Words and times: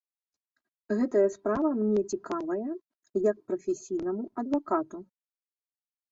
Гэтая 0.99 1.25
справа 1.33 1.69
мне 1.79 2.01
цікавая, 2.17 2.71
як 3.31 3.37
прафесійнаму 3.51 4.23
адвакату. 4.43 4.97